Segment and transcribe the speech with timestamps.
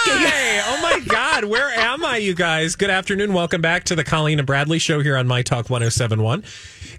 [0.00, 0.62] Hi!
[0.66, 2.76] Oh my God, where am I, you guys?
[2.76, 3.32] Good afternoon.
[3.32, 6.44] Welcome back to the Colleen and Bradley show here on My Talk 1071.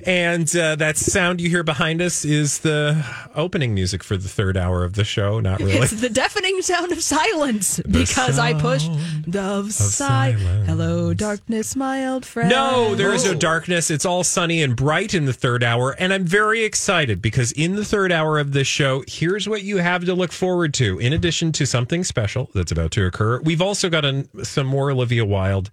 [0.05, 4.55] And uh, that sound you hear behind us is the opening music for the third
[4.55, 5.39] hour of the show.
[5.39, 5.73] Not really.
[5.73, 9.75] It's the deafening sound of silence because I pushed of, silence.
[9.75, 10.67] silence.
[10.67, 12.49] Hello, darkness, my old friend.
[12.49, 13.91] No, there is no darkness.
[13.91, 15.91] It's all sunny and bright in the third hour.
[15.99, 19.77] And I'm very excited because in the third hour of this show, here's what you
[19.77, 20.97] have to look forward to.
[20.99, 24.91] In addition to something special that's about to occur, we've also got an, some more
[24.91, 25.69] Olivia Wilde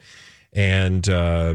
[0.52, 1.54] and uh,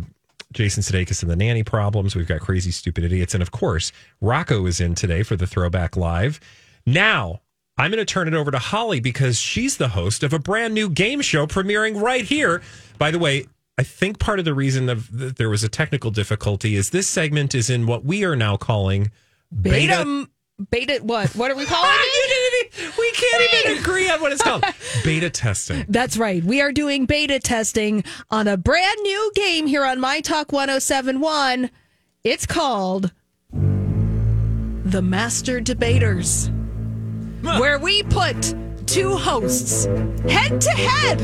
[0.52, 2.16] Jason Sudeikis and the nanny problems.
[2.16, 3.34] We've got crazy stupid idiots.
[3.34, 6.40] And of course, Rocco is in today for the Throwback Live.
[6.86, 7.42] Now,
[7.78, 10.74] I'm going to turn it over to Holly because she's the host of a brand
[10.74, 12.62] new game show premiering right here.
[12.98, 13.46] By the way,
[13.78, 17.08] I think part of the reason of that there was a technical difficulty is this
[17.08, 19.10] segment is in what we are now calling
[19.50, 20.04] Beta.
[20.04, 20.30] Beta,
[21.02, 21.36] what?
[21.36, 22.72] What are we calling it?
[22.98, 24.64] we can't even agree on what it's called.
[25.04, 25.86] Beta testing.
[25.88, 26.44] That's right.
[26.44, 31.70] We are doing beta testing on a brand new game here on My Talk 1071.
[32.24, 33.12] It's called
[33.52, 36.50] The Master Debaters,
[37.42, 38.54] where we put
[38.92, 39.86] two hosts
[40.28, 41.22] head to head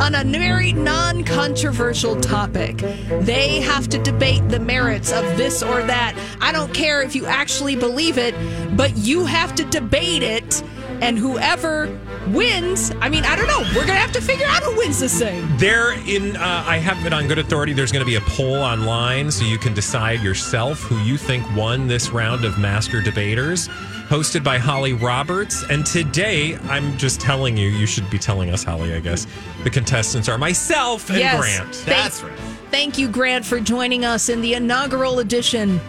[0.00, 2.76] on a very non controversial topic.
[3.22, 6.16] They have to debate the merits of this or that.
[6.40, 8.32] I don't care if you actually believe it,
[8.76, 10.62] but you have to debate it.
[11.00, 11.86] And whoever
[12.28, 13.60] wins, I mean, I don't know.
[13.74, 15.46] We're going to have to figure out who wins this thing.
[15.58, 17.72] There in uh, I have it on good authority.
[17.72, 21.44] There's going to be a poll online, so you can decide yourself who you think
[21.56, 23.68] won this round of Master Debaters,
[24.08, 25.64] hosted by Holly Roberts.
[25.70, 28.94] And today, I'm just telling you, you should be telling us, Holly.
[28.94, 29.26] I guess
[29.62, 31.38] the contestants are myself and Yes.
[31.38, 31.74] Grant.
[31.74, 32.38] Thank- right.
[32.70, 35.80] Thank you, Grant, for joining us in the inaugural edition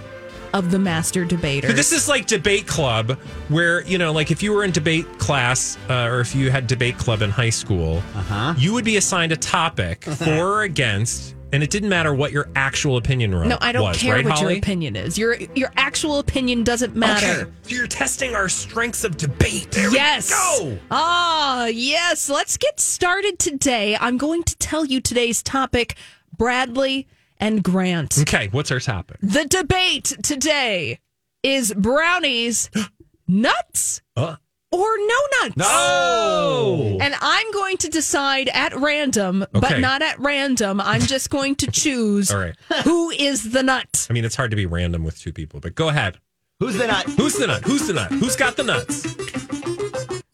[0.54, 1.72] of the Master Debater.
[1.74, 3.12] This is like debate club,
[3.50, 6.68] where you know, like if you were in debate class uh, or if you had
[6.68, 8.54] debate club in high school, uh-huh.
[8.58, 12.50] you would be assigned a topic for or against, and it didn't matter what your
[12.56, 13.48] actual opinion was.
[13.48, 14.54] no, I don't was, care right, what Holly?
[14.54, 15.18] your opinion is.
[15.18, 17.42] Your your actual opinion doesn't matter.
[17.44, 19.72] Okay, so you're testing our strengths of debate.
[19.72, 20.30] There Yes.
[20.62, 20.80] we go.
[20.92, 22.30] Ah, yes.
[22.30, 23.98] Let's get started today.
[24.00, 25.96] I'm going to tell you today's topic,
[26.38, 27.08] Bradley
[27.40, 28.18] and Grant.
[28.22, 29.18] Okay, what's our topic?
[29.22, 31.00] The debate today
[31.44, 32.70] is brownies,
[33.28, 34.36] nuts, Uh,
[34.72, 35.58] or no nuts.
[35.58, 36.98] no.
[37.02, 40.82] And I'm going to decide at random, but not at random.
[40.82, 42.56] I'm just going to choose All right.
[42.84, 44.08] who is the nut.
[44.10, 46.20] I mean, it's hard to be random with two people, but go ahead.
[46.60, 47.06] Who's the nut?
[47.18, 47.64] Who's the nut?
[47.64, 48.12] Who's the nut?
[48.12, 49.04] Who's got the nuts?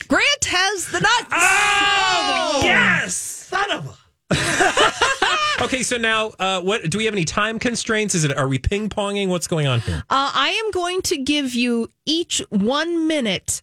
[0.07, 1.25] Grant has the nuts.
[1.31, 3.15] Oh, yes!
[3.15, 3.95] Son of a.
[5.61, 8.15] okay, so now, uh, what do we have any time constraints?
[8.15, 9.27] Is it are we ping ponging?
[9.27, 10.03] What's going on here?
[10.09, 13.61] Uh, I am going to give you each one minute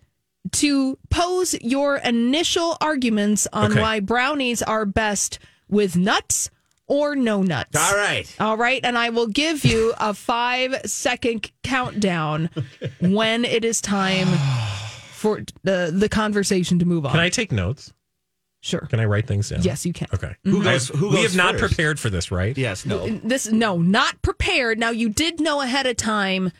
[0.53, 3.81] to pose your initial arguments on Okay.
[3.81, 6.51] why brownies are best with nuts
[6.87, 7.77] or no nuts.
[7.77, 8.35] All right.
[8.41, 12.49] All right, and I will give you a five second countdown
[13.01, 14.29] when it is time
[15.13, 17.11] for the the conversation to move on.
[17.13, 17.93] Can I take notes?
[18.61, 18.81] Sure.
[18.91, 19.63] Can I write things down?
[19.63, 20.09] Yes, you can.
[20.13, 20.29] Okay.
[20.29, 20.51] Mm-hmm.
[20.51, 20.89] Who goes?
[20.89, 21.75] Who goes we goes have not first?
[21.75, 22.57] prepared for this, right?
[22.59, 22.85] Yes.
[22.85, 23.07] No.
[23.07, 24.79] This no, not prepared.
[24.79, 26.51] Now you did know ahead of time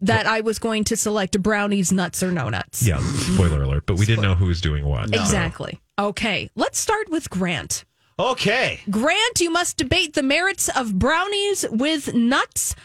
[0.00, 2.86] that I was going to select brownies, nuts, or no nuts.
[2.86, 3.00] Yeah.
[3.00, 3.86] Spoiler alert.
[3.86, 5.12] But we didn't know who was doing what.
[5.12, 5.80] Exactly.
[5.98, 7.84] Okay, let's start with Grant.
[8.20, 8.80] Okay.
[8.90, 12.76] Grant, you must debate the merits of brownies with nuts.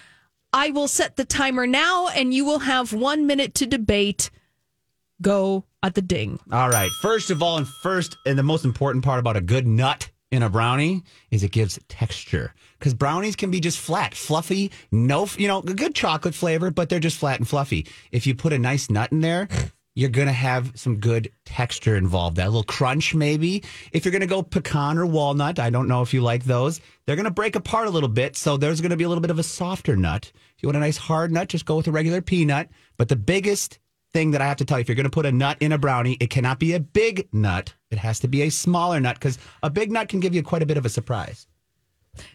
[0.52, 4.30] I will set the timer now, and you will have one minute to debate.
[5.24, 6.40] Go at the ding.
[6.52, 6.92] All right.
[7.02, 10.44] First of all, and first, and the most important part about a good nut in
[10.44, 12.54] a brownie is it gives texture.
[12.78, 17.00] Because brownies can be just flat, fluffy, no, you know, good chocolate flavor, but they're
[17.00, 17.88] just flat and fluffy.
[18.12, 19.48] If you put a nice nut in there,
[19.96, 22.38] you're going to have some good texture involved.
[22.38, 23.64] That little crunch, maybe.
[23.92, 26.82] If you're going to go pecan or walnut, I don't know if you like those.
[27.06, 29.22] They're going to break apart a little bit, so there's going to be a little
[29.22, 30.32] bit of a softer nut.
[30.34, 32.70] If you want a nice hard nut, just go with a regular peanut.
[32.98, 33.78] But the biggest
[34.14, 35.72] thing that I have to tell you, if you're going to put a nut in
[35.72, 37.74] a brownie, it cannot be a big nut.
[37.92, 40.62] It has to be a smaller nut because a big nut can give you quite
[40.62, 41.48] a bit of a surprise.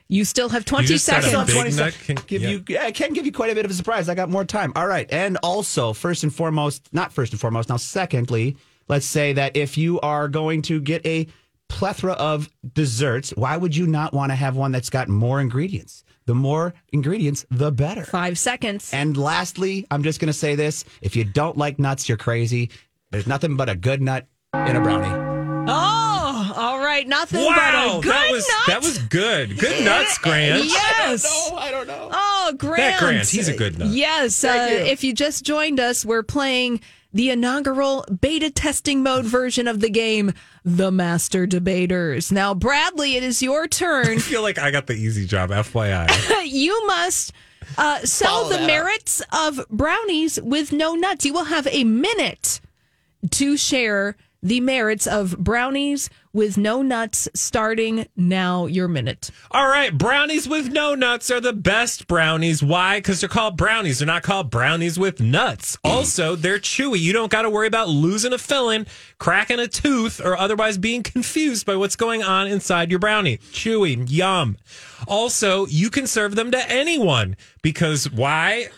[0.08, 1.46] You still have 20 You just said a seconds.
[1.46, 2.48] big 20 nut sec- can- give yeah.
[2.48, 4.08] you yeah, it can give you quite a bit of a surprise.
[4.08, 4.72] I got more time.
[4.74, 5.06] All right.
[5.12, 8.56] And also, first and foremost, not first and foremost, now secondly,
[8.88, 11.28] let's say that if you are going to get a
[11.68, 16.02] plethora of desserts, why would you not want to have one that's got more ingredients?
[16.28, 18.04] The more ingredients, the better.
[18.04, 18.92] Five seconds.
[18.92, 22.68] And lastly, I'm just going to say this, if you don't like nuts, you're crazy.
[23.10, 25.08] There's nothing but a good nut in a brownie.
[25.70, 27.08] Oh, all right.
[27.08, 28.66] Nothing but a good that was nut.
[28.66, 29.58] that was good.
[29.58, 30.66] Good nuts, Grant.
[30.66, 31.50] Yes.
[31.56, 32.10] I don't know.
[32.12, 32.76] Oh, Grant.
[32.76, 33.88] That Grant, he's a good nut.
[33.88, 34.44] Yes.
[34.44, 34.76] Uh, you.
[34.80, 36.82] if you just joined us, we're playing
[37.12, 40.32] the inaugural beta testing mode version of the game,
[40.64, 42.30] The Master Debaters.
[42.30, 44.06] Now, Bradley, it is your turn.
[44.06, 46.44] I feel like I got the easy job, FYI.
[46.44, 47.32] you must
[47.76, 48.66] uh, sell Follow the that up.
[48.66, 51.24] merits of brownies with no nuts.
[51.24, 52.60] You will have a minute
[53.30, 58.66] to share the merits of brownies with no nuts starting now.
[58.66, 59.30] Your minute.
[59.50, 62.62] All right, brownies with no nuts are the best brownies.
[62.62, 62.98] Why?
[62.98, 63.98] Because they're called brownies.
[63.98, 65.76] They're not called brownies with nuts.
[65.98, 67.00] Also, they're chewy.
[67.00, 68.86] You don't got to worry about losing a filling,
[69.18, 73.38] cracking a tooth, or otherwise being confused by what's going on inside your brownie.
[73.38, 74.56] Chewy, yum.
[75.08, 78.68] Also, you can serve them to anyone because why?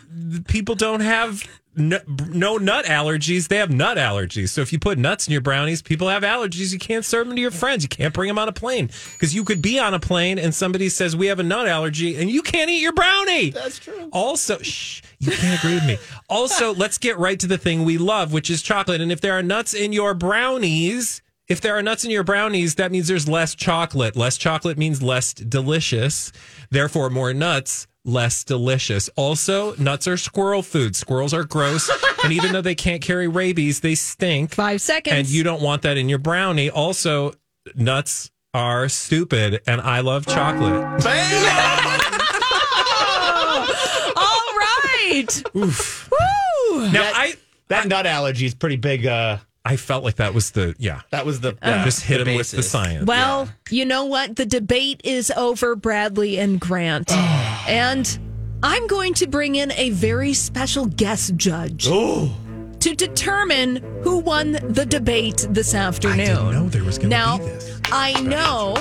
[0.49, 1.45] People don't have
[1.81, 1.99] no,
[2.29, 3.49] no nut allergies.
[3.49, 4.51] They have nut allergies.
[4.51, 6.73] So if you put nuts in your brownies, people have allergies.
[6.73, 7.83] You can't serve them to your friends.
[7.83, 10.55] You can't bring them on a plane because you could be on a plane and
[10.55, 13.51] somebody says we have a nut allergy and you can't eat your brownie.
[13.51, 14.09] That's true.
[14.13, 15.99] Also, shh, you can't agree with me.
[16.29, 19.01] Also, let's get right to the thing we love, which is chocolate.
[19.01, 21.23] And if there are nuts in your brownies.
[21.49, 24.15] If there are nuts in your brownies, that means there's less chocolate.
[24.15, 26.31] Less chocolate means less delicious.
[26.71, 29.09] Therefore, more nuts, less delicious.
[29.17, 30.97] Also, nuts are squirrel food.
[30.97, 31.91] Squirrels are gross.
[32.25, 34.55] and even though they can't carry rabies, they stink.
[34.55, 35.17] Five seconds.
[35.17, 36.71] And you don't want that in your brownie.
[36.71, 37.33] Also,
[37.75, 40.73] nuts are stupid, and I love chocolate.
[44.17, 45.43] All right.
[45.57, 46.11] Oof.
[46.11, 46.91] Woo.
[46.91, 47.35] Now, I
[47.69, 49.07] That nut allergy is pretty big.
[49.07, 51.03] Uh, I felt like that was the yeah.
[51.11, 53.07] that was the uh, Just hit him with the science.
[53.07, 54.37] Well, you know what?
[54.37, 57.09] The debate is over, Bradley and Grant.
[57.11, 57.65] Oh.
[57.69, 58.19] and
[58.63, 64.87] I'm going to bring in a very special guest judge to determine who won the
[64.87, 66.21] debate this afternoon.
[66.21, 67.81] I didn't know there was going now, to be this.
[67.93, 68.75] I know.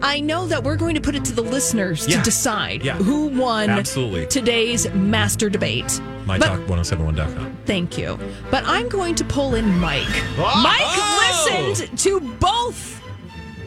[0.00, 2.18] I know that we're going to put it to the listeners Yeah.
[2.18, 2.94] to decide Yeah.
[2.96, 4.26] who won Absolutely.
[4.26, 6.00] today's master debate.
[6.26, 7.56] But- MyTalk1071.com.
[7.66, 8.18] Thank you.
[8.50, 10.04] But I'm going to pull in Mike.
[10.38, 10.60] Oh!
[10.62, 11.68] Mike Oh!
[11.74, 13.00] listened to both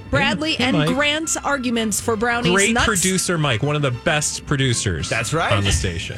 [0.10, 0.90] Bradley Hey, and Mike.
[0.90, 2.52] Grant's arguments for brownies.
[2.52, 2.86] Great nuts.
[2.86, 5.10] producer Mike, one of the best producers.
[5.10, 5.52] That's right.
[5.54, 6.18] on the station.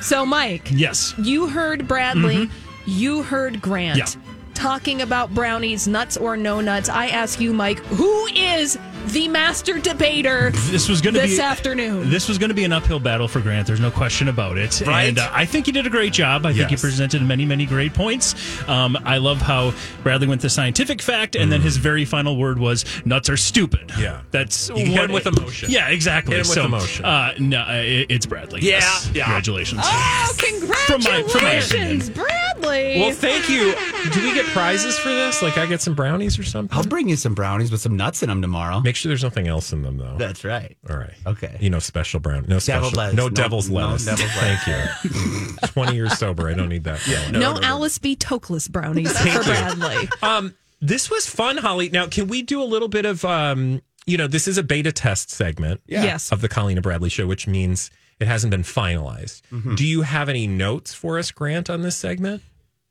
[0.00, 1.14] So, Mike, Yes.
[1.18, 2.90] you heard Bradley, mm-hmm.
[2.90, 3.98] you heard Grant.
[3.98, 4.06] Yeah.
[4.54, 8.76] Talking about brownies, nuts or no nuts, I ask you, Mike, who is
[9.06, 12.10] the master debater This was going to this be afternoon?
[12.10, 13.66] This was going to be an uphill battle for Grant.
[13.66, 14.80] There's no question about it.
[14.82, 15.04] Right.
[15.04, 16.44] And uh, I think he did a great job.
[16.44, 18.34] I think he presented many, many great points.
[18.68, 19.72] Um, I love how
[20.02, 23.90] Bradley went to scientific fact, and then his very final word was "nuts are stupid."
[23.98, 24.20] Yeah.
[24.30, 25.70] that's You hit with emotion.
[25.70, 26.36] Yeah, exactly.
[26.36, 27.04] Hit him with so, emotion.
[27.04, 28.60] Uh, no, uh, it, it's Bradley.
[28.62, 29.10] Yeah, Yes.
[29.14, 29.24] yeah.
[29.24, 29.80] Congratulations.
[29.84, 31.22] oh, From my- from my
[31.60, 33.00] congratulations, Bradley.
[33.00, 33.74] Well, thank you.
[34.12, 35.42] Do we get prizes for this?
[35.42, 36.76] Like I get some brownies or something?
[36.76, 38.80] I'll bring you some brownies with some nuts in them tomorrow.
[38.88, 40.16] Make sure there's nothing else in them though.
[40.16, 40.78] That's right.
[40.88, 41.12] All right.
[41.26, 41.58] Okay.
[41.60, 42.46] You know, special brown.
[42.48, 42.90] No special.
[42.90, 43.16] Deviled lettuce.
[43.16, 44.04] No No- devil's no lettuce.
[44.06, 45.56] devil's Thank you.
[45.68, 46.48] Twenty years sober.
[46.48, 47.06] I don't need that.
[47.06, 47.30] Yeah.
[47.30, 48.16] no, Alice B.
[48.16, 49.44] Toklas brownies Thank for you.
[49.76, 50.08] Bradley.
[50.22, 51.90] Um, this was fun, Holly.
[51.90, 54.90] Now, can we do a little bit of um, you know, this is a beta
[54.90, 56.32] test segment Yes.
[56.32, 57.90] of the Colleen and Bradley show, which means
[58.20, 59.42] it hasn't been finalized.
[59.76, 62.42] Do you have any notes for us, Grant, on this segment?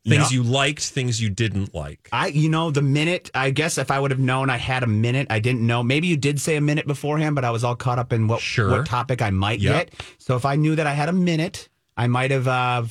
[0.08, 0.36] Things No.
[0.36, 2.08] you liked, things you didn't like.
[2.12, 4.88] I, you know, the minute, I guess if I would have known I had a
[4.88, 5.84] minute, I didn't know.
[5.84, 8.40] Maybe you did say a minute beforehand, but I was all caught up in what,
[8.40, 8.70] Sure.
[8.72, 9.74] what topic I might Yep.
[9.92, 10.04] get.
[10.18, 12.84] So if I knew that I had a minute, I might have uh,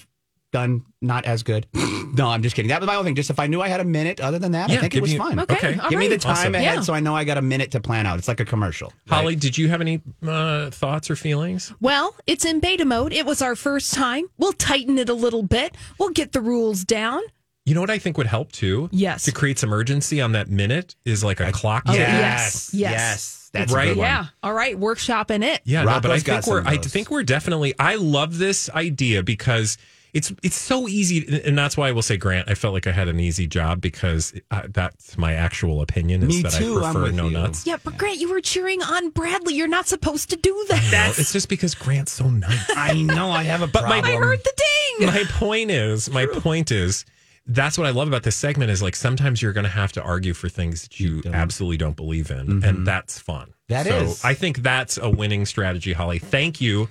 [0.52, 1.66] done not as good.
[1.74, 2.68] no, I'm just kidding.
[2.68, 3.14] That was my only thing.
[3.16, 5.12] Just if I knew I had a minute, other than that, I think it was
[5.12, 5.38] me- fine.
[5.40, 5.78] Okay, Okay.
[5.78, 6.54] all Give me the time Awesome.
[6.54, 6.80] ahead Yeah.
[6.82, 8.18] so I know I got a minute to plan out.
[8.18, 8.92] It's like a commercial.
[9.10, 9.16] right?
[9.20, 11.72] Holly, did you have any uh, thoughts or feelings?
[11.80, 13.12] Well, it's in beta mode.
[13.12, 14.26] It was our first time.
[14.38, 15.76] We'll tighten it a little bit.
[15.98, 17.22] We'll get the rules down.
[17.64, 18.88] You know what I think would help too?
[18.92, 19.24] Yes.
[19.24, 21.82] To create some urgency on that minute is like a clock.
[21.88, 22.00] Oh, tick.
[22.06, 22.92] yes, yes.
[22.92, 23.50] Yes.
[23.52, 23.86] That's Right?
[23.86, 24.06] a good one.
[24.06, 24.26] Yeah.
[24.42, 24.78] All right.
[24.78, 25.62] Workshop in it.
[25.64, 29.78] Yeah, no, but I think we're I think we're definitely I love this idea because
[30.16, 32.48] it's it's so easy, and that's why I will say, Grant.
[32.50, 36.22] I felt like I had an easy job because uh, that's my actual opinion.
[36.22, 37.32] Is Me that too, I I'm prefer with no you.
[37.34, 37.66] nuts.
[37.66, 39.54] Yeah, but Grant, you were cheering on Bradley.
[39.54, 40.88] You're not supposed to do that.
[40.90, 42.70] Well, it's just because Grant's so nice.
[42.76, 44.52] I know I have a But my- I heard the
[44.98, 45.06] ding.
[45.08, 47.04] my point is, my point is,
[47.46, 50.02] that's what I love about this segment is like sometimes you're going to have to
[50.02, 53.52] argue for things that you absolutely don't believe in, and that's fun.
[53.68, 54.24] That so is.
[54.24, 56.20] I think that's a winning strategy, Holly.
[56.20, 56.86] Thank you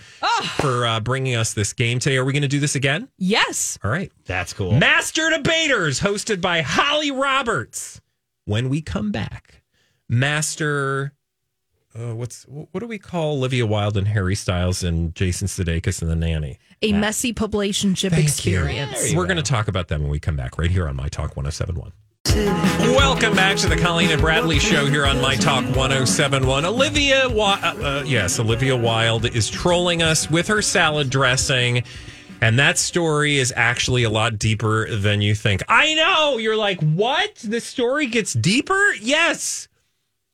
[0.57, 2.17] for uh, bringing us this game today.
[2.17, 3.07] Are we going to do this again?
[3.17, 3.79] Yes.
[3.83, 4.11] All right.
[4.25, 4.73] That's cool.
[4.73, 8.01] Master Debaters, hosted by Holly Roberts.
[8.43, 9.63] When we come back,
[10.07, 11.13] Master,
[11.97, 16.11] uh, what's what do we call Olivia Wilde and Harry Styles and Jason Sudeikis and
[16.11, 16.59] the nanny?
[16.81, 18.63] A messy publicationship Thank you.
[18.63, 19.13] experience.
[19.15, 21.35] We're going to talk about them when we come back, right here on My Talk
[21.35, 21.93] 1071.
[22.25, 26.65] Welcome back to the Colleen and Bradley show here on My Talk 1071.
[26.65, 31.83] Olivia, uh, uh, yes, Olivia Wilde is trolling us with her salad dressing.
[32.41, 35.61] And that story is actually a lot deeper than you think.
[35.69, 36.37] I know.
[36.37, 37.35] You're like, what?
[37.35, 38.93] The story gets deeper?
[39.01, 39.67] Yes.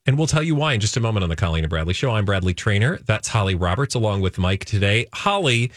[0.05, 2.11] And we'll tell you why in just a moment on the Colleen and Bradley show.
[2.11, 2.99] I'm Bradley Traynor.
[3.05, 5.07] That's Holly Roberts along with Mike today.
[5.13, 5.71] Holly,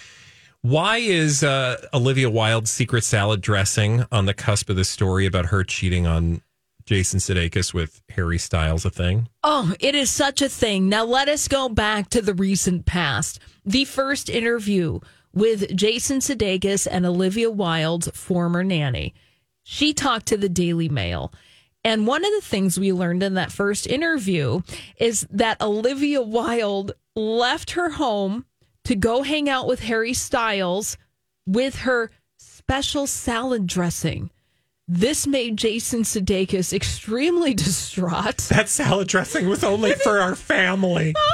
[0.64, 5.46] why is uh, Olivia Wilde's secret salad dressing on the cusp of the story about
[5.46, 6.40] her cheating on
[6.86, 9.28] Jason Sudeikis with Harry Styles a thing?
[9.42, 10.88] Oh, it is such a thing.
[10.88, 13.40] Now let us go back to the recent past.
[13.66, 15.00] The first interview
[15.34, 19.12] with Jason Sudeikis and Olivia Wilde's former nanny.
[19.64, 21.30] She talked to the Daily Mail.
[21.84, 24.62] And one of the things we learned in that first interview
[24.96, 28.46] is that Olivia Wilde left her home
[28.84, 30.96] to go hang out with Harry Styles
[31.46, 34.30] with her special salad dressing.
[34.86, 38.36] This made Jason Sudeikis extremely distraught.
[38.50, 41.14] That salad dressing was only for our family.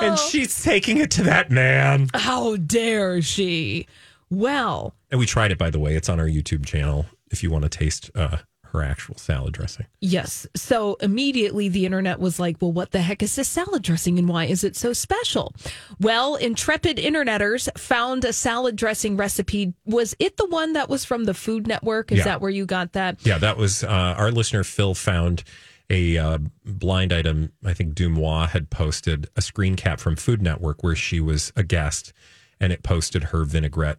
[0.00, 2.08] And she's taking it to that man.
[2.12, 3.86] How dare she?
[4.30, 5.96] Well, And we tried it, by the way.
[5.96, 8.38] It's on our YouTube channel if you want to taste uh,
[8.76, 9.86] her actual salad dressing.
[10.00, 10.46] yes.
[10.54, 14.28] So immediately the internet was like, well, what the heck is this salad dressing and
[14.28, 15.54] why is it so special?
[16.00, 19.74] Well, intrepid interneters found a salad dressing recipe.
[19.84, 22.12] Was it the one that was from the Food Network?
[22.12, 22.24] Is Yeah.
[22.24, 23.24] that where you got that?
[23.26, 25.42] Yeah, that was uh, our listener Phil found
[25.88, 27.52] a uh, blind item.
[27.64, 31.62] I think DeuxMoi had posted a screen cap from Food Network where she was a
[31.62, 32.12] guest,
[32.60, 33.98] and it posted her vinaigrette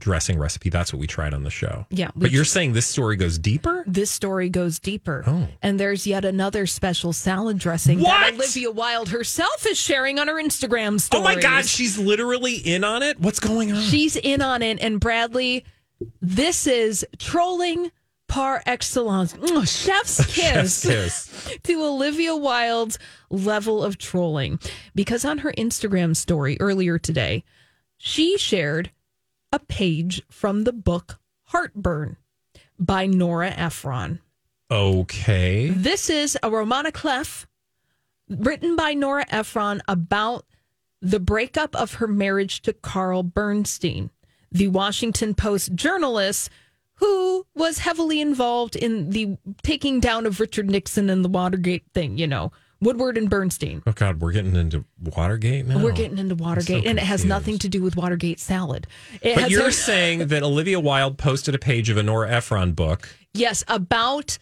[0.00, 0.68] dressing recipe.
[0.70, 1.86] That's what we tried on the show.
[1.90, 3.84] Yeah, but you're saying this story goes deeper?
[3.86, 5.24] This story goes deeper.
[5.26, 5.48] Oh.
[5.62, 8.08] And there's yet another special salad dressing What?
[8.20, 11.20] that Olivia Wilde herself is sharing on her Instagram story.
[11.20, 13.20] Oh my God, she's literally in on it.
[13.20, 13.80] What's going on?
[13.82, 14.78] She's in on it.
[14.80, 15.64] And Bradley,
[16.20, 17.90] this is trolling
[18.28, 19.32] par excellence.
[19.34, 21.58] Mm, Chef's kiss Chef's kiss.
[21.62, 22.98] to Olivia Wilde's
[23.30, 24.58] level of trolling.
[24.94, 27.44] Because on her Instagram story earlier today,
[27.96, 28.90] she shared
[29.54, 32.16] a page from the book Heartburn
[32.76, 34.18] by Nora Ephron.
[34.68, 35.68] Okay.
[35.68, 37.46] This is a roman à clef
[38.28, 40.44] written by Nora Ephron about
[41.00, 44.10] the breakup of her marriage to Carl Bernstein,
[44.50, 46.50] the Washington Post journalist
[46.94, 52.18] who was heavily involved in the taking down of Richard Nixon and the Watergate thing,
[52.18, 52.50] you know,
[52.80, 53.82] Woodward and Bernstein.
[53.86, 55.78] Oh God, we're getting into Watergate now.
[55.78, 58.86] We're getting into Watergate, and it has nothing to do with Watergate salad.
[59.22, 63.08] It But you're saying that Olivia Wilde posted a page of a Nora Ephron book.
[63.32, 64.38] yes, about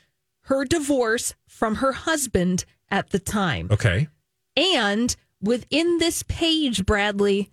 [0.47, 3.69] her divorce from her husband at the time.
[3.71, 4.09] Okay.
[4.57, 7.51] And within this page, Bradley,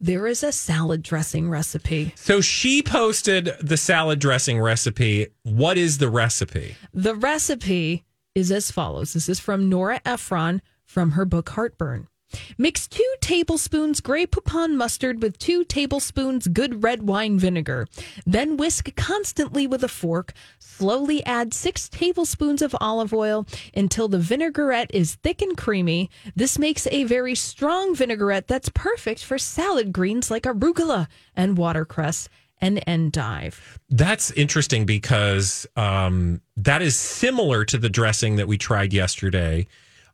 [0.00, 2.12] there is a salad dressing recipe.
[2.16, 5.28] So she posted the salad dressing recipe.
[5.44, 6.74] What is the recipe?
[6.92, 12.08] The recipe is as follows this is from Nora Ephron from her book Heartburn.
[12.56, 17.86] Mix two tablespoons Grey Poupon mustard with two tablespoons good red wine vinegar.
[18.24, 20.32] Then whisk constantly with a fork.
[20.58, 26.08] Slowly add six tablespoons of olive oil until the vinaigrette is thick and creamy.
[26.34, 32.30] This makes a very strong vinaigrette that's perfect for salad greens like arugula and watercress
[32.62, 33.78] and endive.
[33.90, 39.66] That's interesting because um, that is similar to the dressing that we tried yesterday.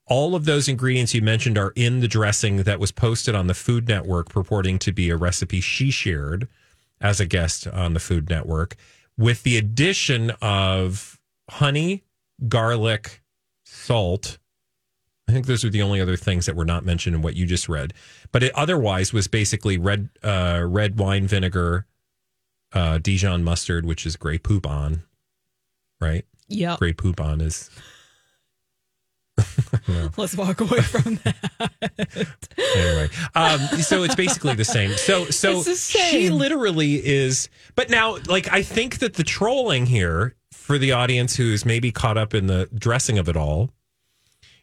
[0.07, 3.55] All of those ingredients you mentioned are in the dressing that was posted on the
[3.55, 6.49] Food Network, purporting to be a recipe she shared
[7.00, 8.75] as a guest on the Food Network,
[9.19, 12.05] with the addition of honey,
[12.49, 13.23] garlic,
[13.64, 14.38] salt.
[15.28, 17.45] I think those are the only other things that were not mentioned in what you
[17.45, 17.93] just read.
[18.33, 21.87] But it otherwise was basically red uh, red wine vinegar,
[22.72, 25.02] uh, Dijon mustard, which is Grey Poupon,
[26.00, 26.25] right?
[26.48, 26.76] Yeah.
[26.78, 27.70] Grey Poupon is
[30.16, 32.26] Let's walk away from that.
[32.58, 33.08] anyway.
[33.34, 34.92] Um, so it's basically the same.
[34.92, 37.48] So so the she literally is.
[37.75, 42.18] But now, like, I think that the trolling here for the audience who's maybe caught
[42.18, 43.70] up in the dressing of it all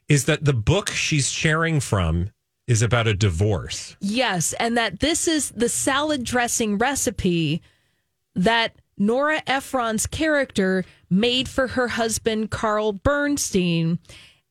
[0.08, 2.32] is that the book she's sharing from
[2.68, 3.96] is about a divorce.
[4.02, 7.62] Yes, and that this is the salad dressing recipe
[8.36, 14.00] that Nora Ephron's character made for her husband Carl Bernstein.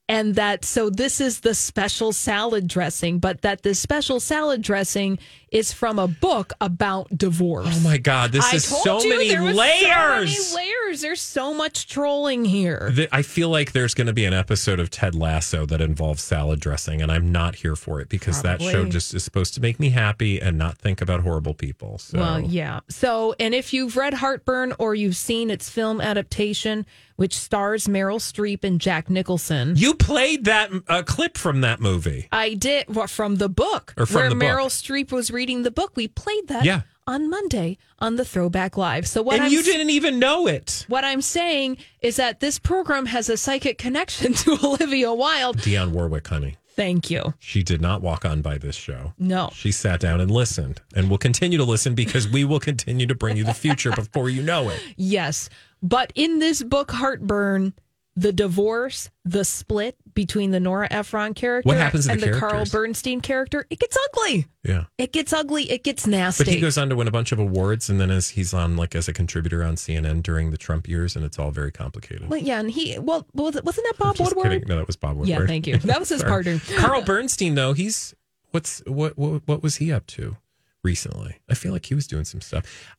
[0.06, 5.18] And that so this is the special salad dressing, but that this special salad dressing
[5.50, 7.68] is from a book about divorce.
[7.70, 10.36] Oh my God, this I is so you many layers.
[10.36, 11.00] So many layers.
[11.00, 12.92] There's so much trolling here.
[12.94, 16.22] Th- I feel like there's going to be an episode of Ted Lasso that involves
[16.22, 19.60] salad dressing, and I'm not here for it because that show just is supposed to
[19.60, 21.98] make me happy and not think about horrible people.
[21.98, 22.80] So, Well, yeah.
[22.90, 26.84] So, and if you've read Heartburn or you've seen its film adaptation,
[27.16, 32.28] which stars Meryl Streep and Jack Nicholson, you played that uh, clip from that movie.
[32.32, 34.44] I did what from the book Or from where the book.
[34.48, 35.92] Meryl Streep was reading the book.
[35.96, 36.82] We played that Yeah.
[37.06, 39.06] on Monday on the Throwback Live.
[39.06, 40.84] So what and I'm you didn't even know it.
[40.88, 45.58] what I'm saying is that this program has a psychic connection to Olivia Wilde.
[45.58, 46.56] Dionne Warwick, honey.
[46.76, 47.34] Thank you.
[47.38, 49.12] She did not walk on by this show.
[49.18, 49.50] No.
[49.54, 53.14] She sat down and listened and will continue to listen because we will continue to
[53.14, 54.80] bring you the future before you know it.
[54.96, 55.48] Yes.
[55.82, 57.74] But in this book, Heartburn,
[58.16, 62.64] the divorce, the split between the Nora Ephron character What happens and the the Carl?
[62.70, 64.46] Bernstein character, it gets ugly.
[64.62, 64.84] Yeah.
[64.98, 65.68] It gets ugly.
[65.70, 66.44] It gets nasty.
[66.44, 68.76] But he goes on to win a bunch of awards and then as he's on
[68.76, 72.28] like as a contributor on CNN during the Trump years and it's all very complicated.
[72.30, 74.52] well, yeah, and he well, wasn't that Bob Just Woodward?
[74.52, 74.68] kidding.
[74.68, 75.28] No, that was Bob Woodward.
[75.28, 75.78] Yeah, thank you.
[75.84, 76.60] That was his partner.
[76.76, 78.14] Carl Bernstein, though, he's
[78.52, 80.36] what's what, what what was he up to
[80.84, 81.38] recently?
[81.50, 82.94] I feel like he was doing some stuff.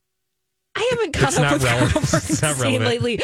[0.75, 1.93] I haven't caught It's up not with relevant.
[1.93, 2.85] Carl not Bernstein relevant.
[2.85, 3.21] lately,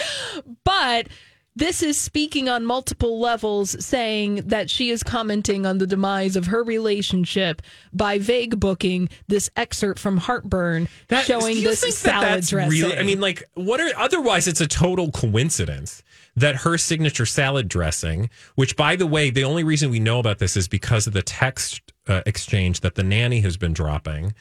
[0.64, 1.08] but
[1.56, 6.48] this is speaking on multiple levels, saying that she is commenting on the demise of
[6.48, 11.96] her relationship by vague booking this excerpt from Heartburn, That, showing do you this think
[11.96, 12.72] that salad that's dressing.
[12.72, 14.48] Really, I mean, like, what are otherwise?
[14.48, 16.04] It's a total coincidence
[16.36, 20.40] that her signature salad dressing, which, by the way, the only reason we know about
[20.40, 24.34] this is because of the text uh, exchange that the nanny has been dropping.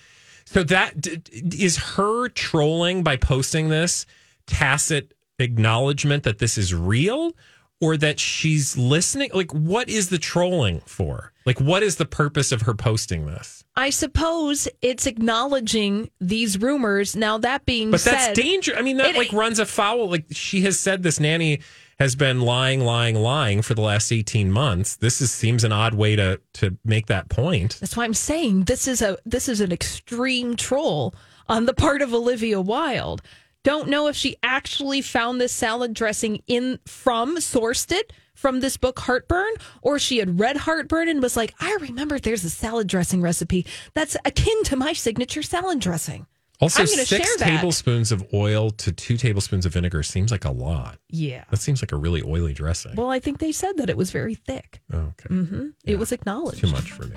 [0.44, 4.06] So that d- is her trolling by posting this
[4.46, 7.32] tacit acknowledgement that this is real
[7.80, 12.52] or that she's listening like what is the trolling for like what is the purpose
[12.52, 17.16] of her posting this I suppose it's acknowledging these rumors.
[17.16, 18.74] Now that being said, But said, that's danger.
[18.76, 20.10] I mean, that it- like runs afoul.
[20.10, 21.60] Like she has said, this nanny
[21.98, 24.96] has been lying, lying, lying for the last eighteen months.
[24.96, 27.78] This is seems an odd way to to make that point.
[27.80, 31.14] That's why I'm saying this is a this is an extreme troll
[31.48, 33.22] on the part of Olivia Wilde.
[33.62, 38.78] Don't know if she actually found this salad dressing in from sourced it from this
[38.78, 42.86] book Heartburn or she had read Heartburn and was like, I remember there's a salad
[42.86, 46.26] dressing recipe that's akin to my signature salad dressing.
[46.58, 50.98] Also, six tablespoons of oil to two tablespoons of vinegar seems like a lot.
[51.08, 51.44] Yeah.
[51.50, 52.96] That seems like a really oily dressing.
[52.96, 54.80] Well, I think they said that it was very thick.
[54.92, 56.60] oh, okay, hmm It was acknowledged.
[56.60, 57.16] too much for me.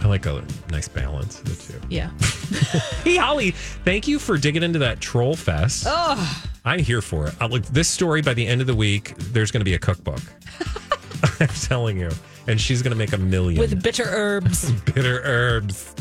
[0.00, 1.80] I like a nice balance of the two.
[1.88, 2.10] Yeah.
[3.04, 5.84] Hey, Holly, thank you for digging into that troll fest.
[5.86, 7.34] Oh, I'm here for it.
[7.40, 9.78] Uh, look, this story by the end of the week, there's going to be a
[9.78, 10.20] cookbook.
[11.40, 12.10] I'm telling you,
[12.46, 14.70] and she's going to make a million with bitter herbs.
[14.92, 15.94] bitter herbs.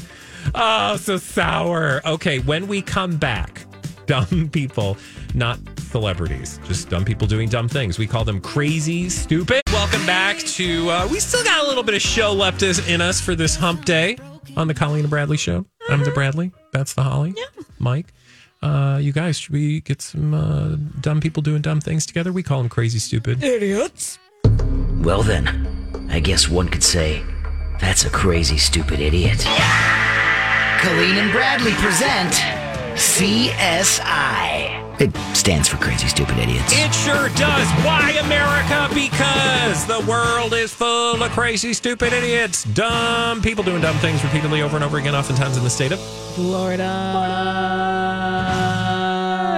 [0.56, 2.02] Oh, so sour.
[2.06, 3.66] Okay, when we come back,
[4.06, 4.98] dumb people,
[5.36, 7.98] not celebrities, just dumb people doing dumb things.
[7.98, 9.62] We call them crazy, stupid.
[9.72, 10.90] Welcome back to.
[10.90, 13.56] Uh, we still got a little bit of show left us in us for this
[13.56, 14.18] hump day
[14.56, 15.66] on the Colleen and Bradley show.
[15.90, 16.52] I'm the Bradley.
[16.74, 17.34] That's the Holly.
[17.38, 17.63] Yeah.
[17.80, 18.13] Mike.
[18.62, 22.32] Uh, you guys, should we get some uh, dumb people doing dumb things together?
[22.34, 23.44] We call them crazy, stupid.
[23.44, 24.18] Idiots.
[25.00, 27.24] Well, then, I guess one could say
[27.80, 29.40] that's a crazy, stupid idiot.
[30.82, 32.34] Colleen and Bradley present
[32.98, 34.67] CSI.
[35.00, 36.74] It stands for Crazy Stupid Idiots.
[36.74, 37.70] It sure does.
[37.86, 38.90] Why America?
[38.96, 44.64] Because the world is full of crazy, stupid idiots, dumb people doing dumb things repeatedly
[44.64, 46.00] over and over again, oftentimes in the state of
[46.34, 46.84] Florida.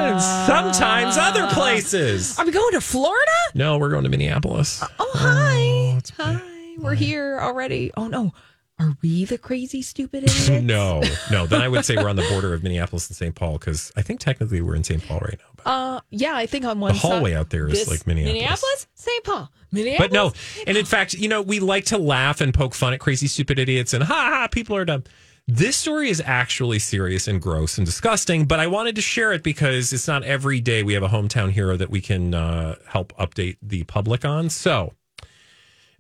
[0.10, 1.30] and sometimes ah.
[1.30, 2.38] other places.
[2.38, 3.32] Are we going to Florida?
[3.56, 4.84] No, we're going to Minneapolis.
[5.00, 5.56] Oh, hi.
[5.94, 6.42] Oh, it's hi.
[6.80, 7.92] We're here already.
[7.96, 8.34] Oh, no.
[8.80, 10.50] Are we the crazy, stupid idiots?
[10.64, 11.46] No, no.
[11.48, 13.36] Then I would say we're on the border of Minneapolis and St.
[13.36, 15.06] Paul because I think technically we're in St.
[15.06, 15.46] Paul right now.
[15.58, 18.34] But, Uh, yeah, I think on one The hallway side- out there is like Minneapolis.
[18.36, 19.24] Minneapolis, St.
[19.26, 20.10] Paul, Minneapolis.
[20.10, 20.32] but no,
[20.66, 23.60] and in fact, you know, we like to laugh and poke fun at crazy, stupid
[23.60, 25.04] idiots and ha ha, people are dumb.
[25.52, 29.42] This story is actually serious and gross and disgusting, but I wanted to share it
[29.42, 33.14] because it's not every day we have a hometown hero that we can uh, help
[33.18, 34.50] update the public on.
[34.52, 34.94] So,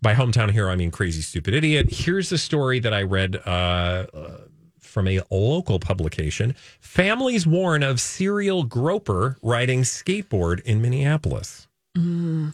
[0.02, 1.88] By hometown hero, I mean crazy stupid idiot.
[1.92, 3.50] Here's the story that I read uh,
[4.14, 4.38] uh,
[4.80, 6.56] from a local publication.
[6.80, 11.68] Families warn of serial groper riding skateboard in Minneapolis.
[11.98, 12.54] Mm.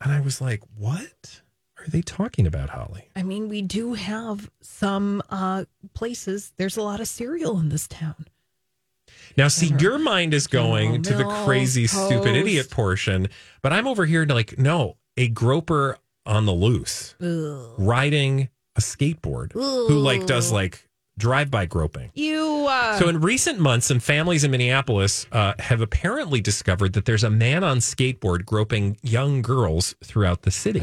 [0.00, 1.42] And I was like, what
[1.78, 3.08] are they talking about, Holly?
[3.14, 6.52] I mean, we do have some uh, places.
[6.56, 8.26] There's a lot of cereal in this town.
[9.36, 13.28] Now, see, your mind is going to the crazy, stupid idiot portion,
[13.62, 15.98] but I'm over here to like, no, a groper
[16.28, 17.14] on the loose
[17.78, 20.88] riding a skateboard who like does like
[21.18, 22.12] drive-by groping.
[22.14, 22.66] You.
[22.68, 27.24] Uh, So, in recent months, some families in Minneapolis uh, have apparently discovered that there's
[27.24, 30.80] a man on skateboard groping young girls throughout the city.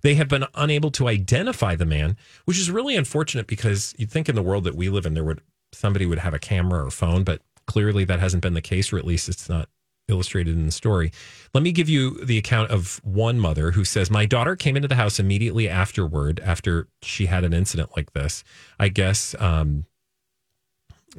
[0.00, 4.30] They have been unable to identify the man, which is really unfortunate because you'd think
[4.30, 6.90] in the world that we live in, there would somebody would have a camera or
[6.90, 9.68] phone, but clearly that hasn't been the case, or at least it's not
[10.08, 11.10] illustrated in the story.
[11.54, 14.88] Let me give you the account of one mother who says, My daughter came into
[14.88, 18.44] the house immediately afterward, after she had an incident like this.
[18.78, 19.86] I guess, um,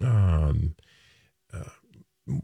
[0.02, 0.76] um,
[1.54, 1.70] uh,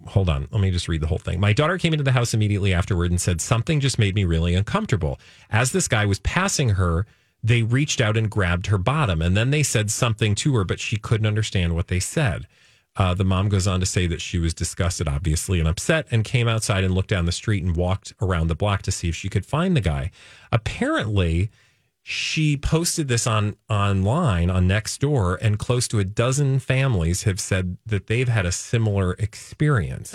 [0.08, 0.48] hold on.
[0.52, 1.40] Let me just read the whole thing.
[1.40, 4.56] My daughter came into the house immediately afterward and said, Something just made me really
[4.56, 5.20] uncomfortable.
[5.50, 7.06] As this guy was passing her,
[7.42, 10.80] they reached out and grabbed her bottom, and then they said something to her, but
[10.80, 12.48] she couldn't understand what they said.
[12.96, 16.24] Uh, the mom goes on to say that she was disgusted, obviously, and upset, and
[16.24, 19.16] came outside and looked down the street and walked around the block to see if
[19.16, 20.12] she could find the guy.
[20.52, 21.50] Apparently,
[22.04, 27.78] she posted this on online on Nextdoor, and close to a dozen families have said
[27.86, 30.14] that they've had a similar experience.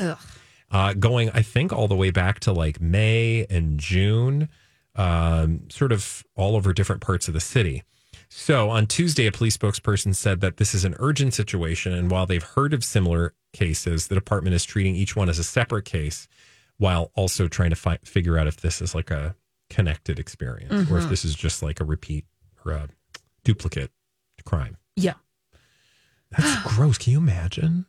[0.71, 4.51] Uh, going, I think, all the way back to like May and June,
[4.95, 7.83] um, sort of all over different parts of the city.
[8.29, 12.27] So on Tuesday, a police spokesperson said that this is an urgent situation, and while
[12.27, 16.29] they've heard of similar cases, the department is treating each one as a separate case,
[16.77, 19.35] while also trying to fi- figure out if this is like a
[19.71, 21.11] connected experience or if mm-hmm.
[21.11, 22.25] this is just like a repeat
[22.64, 22.88] or a
[23.45, 23.91] duplicate
[24.45, 24.77] crime.
[24.97, 25.14] yeah.
[26.31, 26.99] That's gross.
[26.99, 27.87] Can you imagine?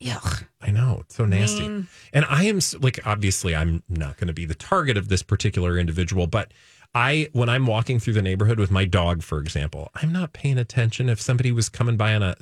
[0.00, 0.20] Yeah.
[0.60, 1.68] I know it's so nasty.
[1.68, 5.22] mean- and I am like, obviously, I'm not going to be the target of this
[5.22, 6.52] particular individual, but
[6.94, 10.58] I, when I'm walking through the neighborhood with my dog, for example, I'm not paying
[10.58, 12.36] attention if somebody was coming by on a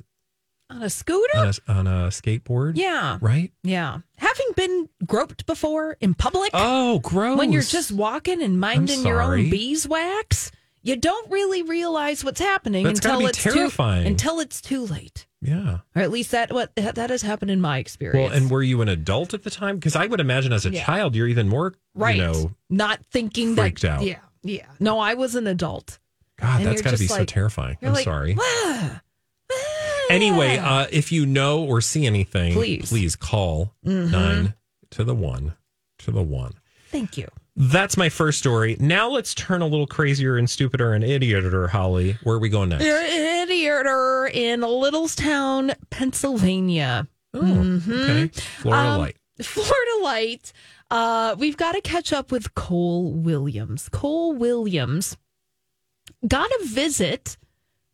[0.70, 1.36] On a scooter?
[1.38, 2.72] on a, on a skateboard.
[2.76, 3.18] yeah.
[3.20, 3.52] Right.
[3.62, 3.98] Yeah.
[4.18, 7.38] Having been groped before in public, Oh, gross.
[7.38, 10.50] when you're just walking and minding your own beeswax,
[10.82, 14.02] you don't really realize what's happening That's until it's terrifying.
[14.04, 15.26] too until it's too late.
[15.40, 15.78] yeah.
[15.94, 18.30] Or at least that what that has happened in my experience.
[18.30, 19.76] Well, and were you an adult at the time?
[19.76, 20.84] Because I would imagine as a Yeah.
[20.84, 23.90] child, you're even more, right, you know, not thinking freaked that.
[23.98, 24.02] out.
[24.02, 24.66] Yeah, yeah.
[24.80, 25.98] No, I was an adult.
[26.40, 27.76] God, And that's you're got to be just so terrifying.
[27.82, 28.36] I'm like, sorry.
[28.38, 29.00] "Ah,
[29.50, 32.82] ah." Anyway, uh, if you know or see anything, Please.
[32.82, 32.88] Mm-hmm.
[32.94, 34.54] please call nine
[34.90, 35.54] to the one
[36.00, 36.52] to the one.
[36.88, 37.28] thank you.
[37.54, 38.76] That's my first story.
[38.80, 42.16] Now let's turn a little crazier and stupider and idioter, Holly.
[42.22, 42.84] Where are we going next?
[42.84, 47.06] You're an in Littlestown, Pennsylvania.
[47.34, 48.28] Oh, okay.
[48.28, 49.16] Florida Um, Light.
[49.42, 50.52] Florida Light.
[50.92, 53.88] Uh, we've got to catch up with Cole Williams.
[53.88, 55.16] Cole Williams
[56.28, 57.38] got a visit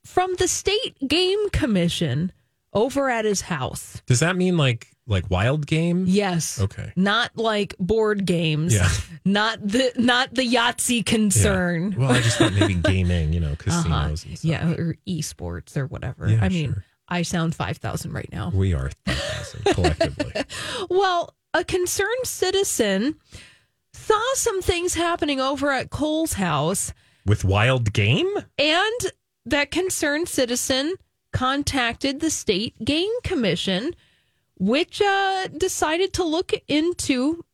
[0.05, 2.33] from the state game commission
[2.73, 4.03] over at his house.
[4.07, 6.05] Does that mean like like wild game?
[6.09, 6.61] Yes.
[6.61, 6.93] Okay.
[6.97, 8.75] Not like board games.
[8.75, 8.89] Yeah.
[9.25, 11.95] Not the not the Yahtzee concern.
[11.99, 13.83] Well, I just thought maybe gaming, you know, Uh-huh.
[13.83, 14.51] casinos and stuff.
[14.51, 16.29] Yeah, or esports or whatever.
[16.31, 16.85] Yeah, I mean, sure.
[17.09, 18.51] I sound 5,000 right now.
[18.55, 20.33] We are 5,000 collectively.
[20.91, 23.17] Well, a concerned citizen
[23.93, 26.93] saw some things happening over at Cole's house,
[27.27, 28.29] With wild game?
[28.59, 29.13] and
[29.47, 30.95] that concerned citizen
[31.33, 33.95] contacted the state game commission,
[34.59, 37.45] which uh, decided to look into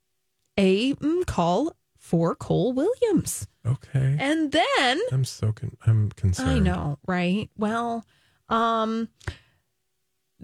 [0.56, 3.46] a mm, call for Cole Williams.
[3.66, 4.16] Okay.
[4.18, 6.50] And then I'm so con- I'm concerned.
[6.50, 7.48] I know, right?
[7.56, 8.04] Well,
[8.48, 9.08] um,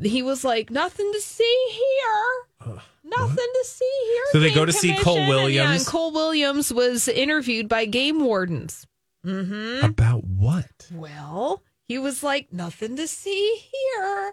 [0.01, 2.47] he was like, nothing to see here.
[3.03, 4.23] Nothing to see here.
[4.33, 5.81] So they go to see Cole Commission." And, yeah, Williams?
[5.81, 8.87] and Cole Williams was interviewed by game wardens.
[9.27, 9.85] Mm-hmm.
[9.85, 10.89] About what?
[10.93, 14.33] Well, he was like, nothing to see here.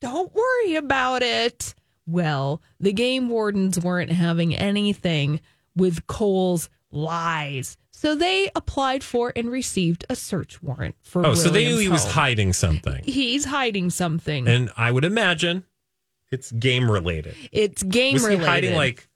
[0.00, 1.74] Don't worry about it.
[2.06, 5.40] Well, the game wardens weren't having anything
[5.76, 7.76] with Cole's lies.
[7.92, 11.84] So they applied for and received a search warrant for Oh, so they knew Williams'
[11.84, 13.02] he was hiding something.
[13.04, 14.48] He's hiding something.
[14.48, 15.64] And I would imagine
[16.30, 17.34] it's game related.
[17.52, 18.40] it's game Was related.
[18.42, 19.08] he hiding like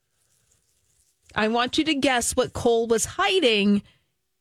[1.35, 3.83] I want you to guess what Cole was hiding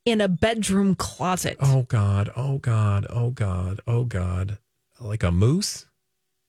[0.06, 1.58] in a bedroom closet.
[1.60, 4.58] oh god, oh god, oh god, oh god.
[5.00, 5.86] Like a moose?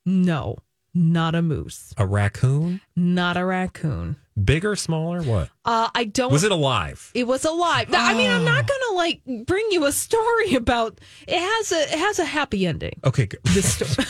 [0.07, 0.59] No.
[0.93, 2.81] not a moose, A raccoon?
[2.95, 4.17] not a raccoon.
[4.43, 5.23] Big or smaller?
[5.23, 5.49] What?
[5.65, 6.31] Uh, I don't.
[6.33, 7.11] Was it alive?
[7.15, 7.89] It was alive.
[7.89, 8.45] Now, I mean, I'm Oh.
[8.45, 11.01] not gonna like bring you a story about.
[11.29, 12.99] It has a it has a happy ending.
[13.05, 13.41] Okay, good.
[13.45, 14.07] This story.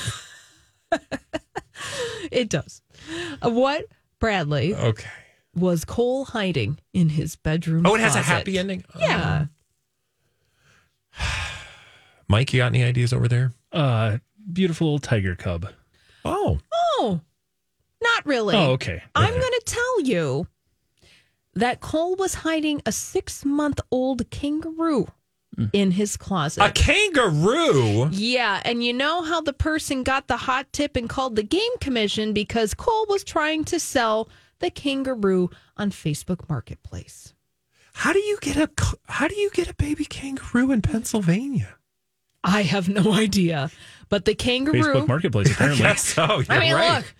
[2.32, 2.82] it does.
[3.42, 3.86] Uh, what
[4.20, 5.08] Bradley Okay.
[5.54, 7.86] was Cole hiding in his bedroom?
[7.86, 8.84] Oh, it has a happy ending?
[8.98, 9.46] Yeah.
[12.28, 13.52] Mike, you got any ideas over there?
[13.72, 14.18] Uh,
[14.52, 15.68] beautiful little tiger cub.
[16.24, 16.58] Oh.
[16.98, 17.20] Oh,
[18.02, 18.56] not really.
[18.56, 19.02] Oh, okay.
[19.14, 20.46] I'm going to tell you
[21.54, 25.06] that Cole was hiding a six month old kangaroo
[25.56, 25.70] Mm.
[25.72, 26.62] in his closet.
[26.64, 28.08] A kangaroo?
[28.12, 31.76] Yeah, and you know how the person got the hot tip and called the game
[31.80, 37.34] commission because Cole was trying to sell the kangaroo on Facebook Marketplace.
[37.92, 38.68] How do you get a
[39.08, 41.76] how do you get a baby kangaroo in Pennsylvania?
[42.42, 43.70] I have no idea,
[44.08, 44.82] but the kangaroo.
[44.82, 45.82] Facebook Marketplace, apparently.
[45.84, 46.96] Yes, so you're I mean, right.
[46.96, 47.14] look,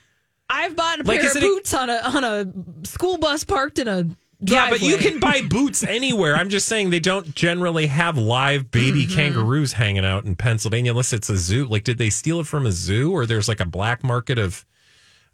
[0.50, 3.44] I've bought a Like, pair of it a- boots on a on a school bus
[3.44, 4.06] parked in a.
[4.40, 6.34] Yeah, but you can buy boots anywhere.
[6.36, 9.14] I'm just saying they don't generally have live baby Mm-hmm.
[9.16, 11.66] kangaroos hanging out in Pennsylvania unless it's a zoo.
[11.66, 14.64] Like, did they steal it from a zoo or there's like a black market of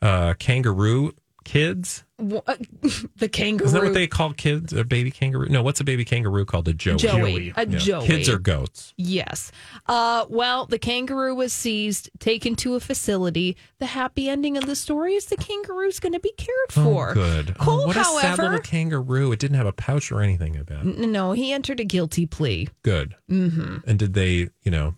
[0.02, 1.12] uh, kangaroo
[1.44, 2.04] kids?
[2.18, 2.42] Wha-
[3.16, 3.66] the kangaroo.
[3.66, 4.72] Isn't that what they call kids?
[4.72, 5.48] A baby kangaroo?
[5.48, 6.68] No, what's a baby kangaroo called?
[6.68, 6.96] A joey.
[6.98, 7.78] Joey, a Yeah.
[7.78, 8.06] Joey.
[8.06, 8.92] Kids are goats.
[8.96, 9.50] Yes.
[9.86, 13.56] Uh, well, the kangaroo was seized, taken to a facility.
[13.78, 17.10] The happy ending of the story is the kangaroo's going to be cared for.
[17.10, 17.56] Oh, good.
[17.58, 19.32] Oh, Cole, what a sad little kangaroo.
[19.32, 20.80] It didn't have a pouch or anything, I bet.
[20.80, 22.68] N- no, he entered a guilty plea.
[22.82, 23.14] Good.
[23.30, 23.78] Mm-hmm.
[23.86, 24.94] And did they, you know,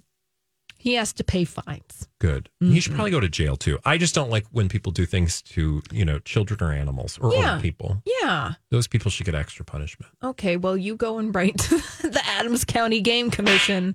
[0.83, 2.09] He has to pay fines.
[2.19, 2.49] good.
[2.59, 3.79] He should probably go to jail too.
[3.85, 7.33] I just don't like when people do things to, you know, children or animals or
[7.33, 7.51] Yeah.
[7.53, 8.03] older people.
[8.21, 8.55] Yeah.
[8.71, 10.13] Those people should get extra punishment.
[10.25, 10.57] Okay.
[10.57, 13.95] Well, you go and write to the Adams County Game Commission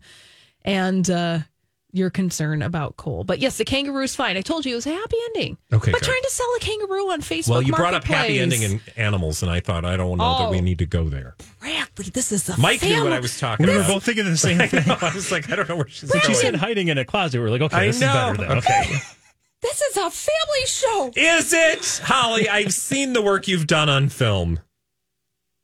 [0.63, 1.39] and uh,
[1.97, 3.23] your concern about Cole.
[3.23, 4.38] But yes, the kangaroo's fine.
[4.38, 5.57] I told you it was a happy ending.
[5.73, 6.05] Okay, But good.
[6.07, 7.49] trying to sell a kangaroo on Facebook.
[7.49, 10.51] well, you brought up happy ending in animals, and I thought, I don't know that
[10.51, 10.62] we Oh.
[10.62, 11.36] need to go there.
[11.60, 13.73] Bradley, this is a Mike knew what I was talking about.
[13.73, 14.83] We were both thinking the same thing.
[14.89, 16.39] I was like, I don't know where she's When she going.
[16.39, 18.31] said hiding in a closet, we were like, okay, I this know.
[18.31, 18.57] is better then.
[18.60, 18.95] Okay.
[19.60, 21.12] This is a family show.
[21.15, 22.01] Is it?
[22.05, 24.60] Holly, I've seen the work you've done on film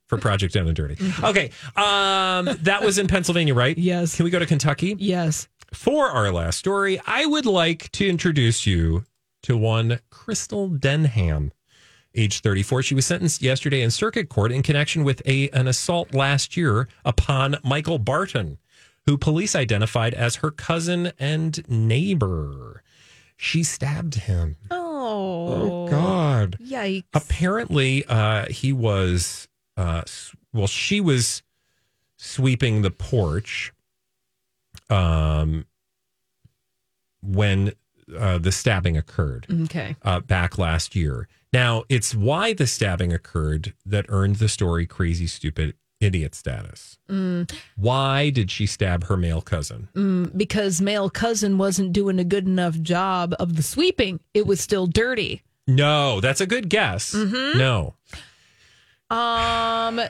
[0.08, 0.98] for Project Down and Dirty.
[1.24, 1.52] Okay.
[1.76, 3.78] Um, that was in Pennsylvania, right?
[3.78, 4.15] Yes.
[4.15, 4.96] Can we go to Kentucky?
[4.98, 5.48] Yes.
[5.74, 9.06] For our last story, I would like to introduce you
[9.42, 11.52] to one Crystal Denham,
[12.16, 12.84] age 34.
[12.84, 16.88] She was sentenced yesterday in circuit court in connection with a an assault last year
[17.04, 18.60] upon Michael Barton,
[19.08, 22.84] who police identified as her cousin and neighbor.
[23.36, 24.58] She stabbed him.
[24.70, 25.48] Oh.
[25.48, 26.58] oh God.
[26.64, 27.04] Yikes.
[27.14, 30.04] Apparently, uh, he was, uh,
[30.54, 31.42] well, she was
[32.16, 33.74] sweeping the porch
[34.89, 35.65] um,
[37.22, 37.74] when
[38.17, 39.96] uh, the stabbing occurred Okay.
[40.02, 41.28] uh, back last year.
[41.54, 46.98] Now, it's why the stabbing occurred that earned the story crazy, stupid, idiot status.
[47.78, 49.88] Why did she stab her male cousin?
[50.36, 54.19] Because male cousin wasn't doing a good enough job of the sweeping.
[54.34, 55.43] It was still dirty.
[55.67, 57.13] No, that's a good guess.
[57.13, 57.93] No.
[59.10, 60.02] Um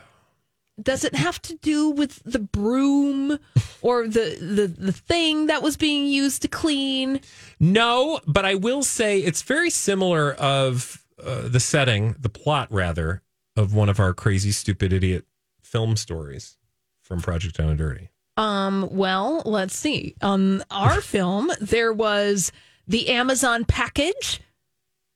[0.81, 3.37] does it have to do with the broom
[3.81, 7.21] or the, the the thing that was being used to clean?
[7.59, 13.21] No, but I will say it's very similar of uh, the setting, the plot rather,
[13.55, 15.25] of one of our crazy, stupid, idiot
[15.61, 16.57] film stories
[17.01, 18.09] from Project Down and Dirty.
[18.35, 20.15] Um, well, let's see.
[20.21, 22.51] On our film, there was
[22.87, 24.41] the Amazon package.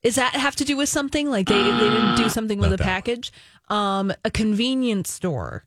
[0.03, 1.29] Does that have to do with something?
[1.29, 3.31] Like they, they didn't do something with Not a that package?
[3.69, 5.65] Um, a convenience store.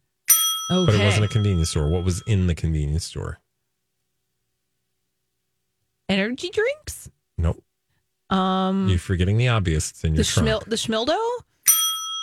[0.70, 0.86] Okay.
[0.86, 1.88] But it wasn't a convenience store.
[1.88, 3.40] What was in the convenience store?
[6.08, 7.10] Energy drinks?
[7.38, 7.62] Nope.
[8.30, 9.90] Um, You're forgetting the obvious.
[9.90, 10.48] It's in the your trunk.
[10.48, 11.18] schmil- the schmildo?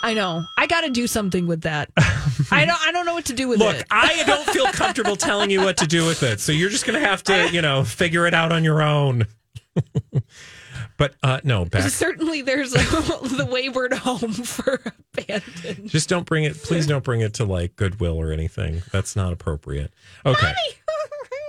[0.02, 0.44] I know.
[0.56, 1.90] I got to do something with that.
[2.50, 2.78] I don't.
[2.86, 3.86] I don't know what to do with Look, it.
[3.90, 6.40] I don't feel comfortable telling you what to do with it.
[6.40, 9.26] So you're just going to have to, you know, figure it out on your own.
[10.98, 11.88] but uh, no, back.
[11.90, 12.78] Certainly, there's a,
[13.36, 14.82] the wayward home for
[15.16, 15.88] abandoned.
[15.88, 16.56] Just don't bring it.
[16.62, 18.82] Please don't bring it to like Goodwill or anything.
[18.92, 19.92] That's not appropriate.
[20.26, 20.52] Okay.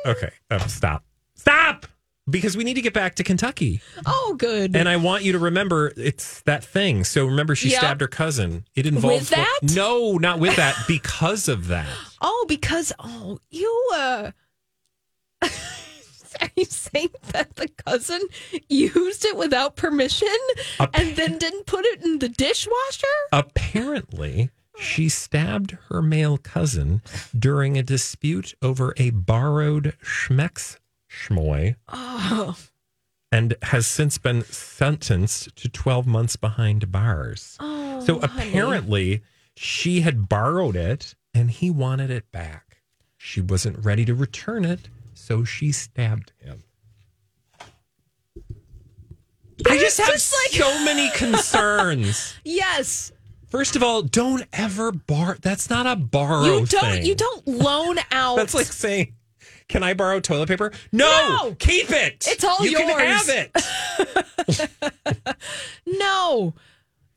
[0.05, 0.31] Okay.
[0.49, 1.03] Um, stop.
[1.35, 1.85] Stop.
[2.29, 3.81] Because we need to get back to Kentucky.
[4.05, 4.73] Oh, good.
[4.75, 7.03] And I want you to remember it's that thing.
[7.03, 7.79] So remember, she Yep.
[7.79, 8.63] stabbed her cousin.
[8.75, 9.29] It involves.
[9.29, 9.59] With that?
[9.75, 10.75] No, not with that.
[10.88, 11.88] Because of that.
[12.21, 14.31] Oh, because oh, you uh
[16.41, 18.21] are you saying that the cousin
[18.67, 20.27] used it without permission
[20.93, 23.07] and then didn't put it in the dishwasher?
[23.31, 27.01] Apparently, she stabbed her male cousin
[27.37, 30.77] during a dispute over a borrowed Schmex
[31.09, 32.55] schmoy Oh,
[33.31, 37.57] and has since been sentenced to 12 months behind bars.
[37.59, 39.21] Oh, so apparently,
[39.55, 42.77] she had borrowed it and he wanted it back.
[43.17, 44.87] She wasn't ready to return it,
[45.19, 46.63] so she stabbed him.
[49.67, 52.34] I just have just like- so many concerns.
[52.43, 53.12] Yes.
[53.49, 55.36] First of all, don't ever borrow.
[55.41, 57.05] That's not a borrow You don't thing.
[57.05, 59.15] you don't loan out That's like saying,
[59.67, 61.05] "Can I borrow toilet paper?" No,
[61.45, 61.55] No.
[61.55, 62.25] keep it.
[62.29, 63.27] It's all you can yours.
[63.27, 63.49] have
[64.47, 65.36] it.
[65.86, 66.53] No.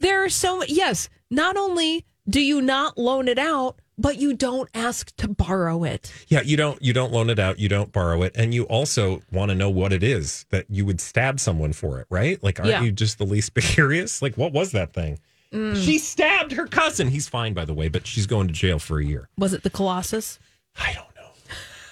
[0.01, 4.69] There are so yes, not only do you not loan it out, but you don't
[4.75, 6.13] ask to borrow it.
[6.29, 9.23] Yeah, you don't you don't loan it out, you don't borrow it, and you also
[9.31, 12.43] want to know what it is that you would stab someone for it, right?
[12.43, 12.81] Like, aren't Yeah.
[12.81, 12.87] Mm.
[12.87, 14.23] you just the least bit curious?
[14.23, 15.19] Like, what was that thing?
[15.53, 17.09] She stabbed her cousin.
[17.09, 19.29] He's fine, by the way, but she's going to jail for a year.
[19.37, 20.39] Was it the Colossus?
[20.81, 21.29] I don't know.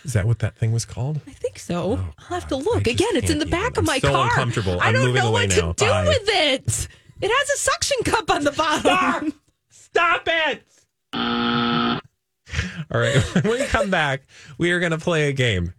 [0.03, 1.21] Is that what that thing was called?
[1.27, 2.01] I think so.
[2.19, 2.87] I'll have to Oh, look.
[2.87, 3.81] Again, it's in the back even.
[3.81, 4.25] of my I'm so car.
[4.29, 4.81] uncomfortable.
[4.81, 5.73] I I'm don't moving know away what now.
[5.73, 6.05] to do Bye.
[6.09, 6.89] with it.
[7.21, 9.35] It has a suction cup on the bottom.
[9.69, 10.63] Stop it.
[12.93, 13.17] All right.
[13.35, 14.23] When we come back,
[14.59, 15.75] we are going to play a game,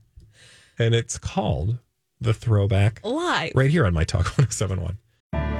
[0.79, 1.77] and it's called
[2.19, 3.01] the Throwback.
[3.03, 3.51] Live.
[3.55, 4.97] Right here on My Talk 1071.